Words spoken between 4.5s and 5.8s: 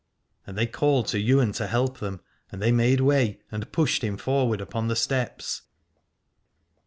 upon the steps.